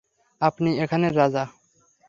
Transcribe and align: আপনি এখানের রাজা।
আপনি 0.41 0.69
এখানের 0.79 1.13
রাজা। 1.17 1.43